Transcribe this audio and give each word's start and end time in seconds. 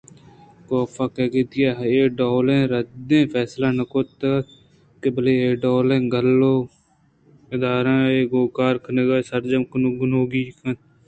کاف 0.67 0.95
ءَ 1.03 1.13
کدی 1.15 1.61
اے 1.87 2.01
ڈولیں 2.17 2.63
ردیں 2.71 3.25
فیصلہ 3.33 3.69
نہ 3.77 3.83
کُتگ 3.91 4.23
اَت 4.31 5.03
بلئے 5.15 5.35
اے 5.43 5.49
ڈولیں 5.61 6.03
گل 6.13 6.29
ءُ 6.53 6.69
ادارہ 7.55 7.95
ئے 8.09 8.19
ءَ 8.25 8.29
گوں 8.31 8.47
کار 8.57 8.75
کنگ 8.83 9.09
سرجم 9.29 9.63
ءَ 9.65 9.97
گنوکی 9.99 10.43
اَت 10.51 10.77